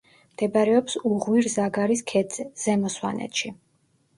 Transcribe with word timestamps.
მდებარეობს 0.35 0.95
უღვირ-ზაგარის 1.09 2.01
ქედზე, 2.13 2.49
ზემო 2.65 2.93
სვანეთში. 2.95 3.53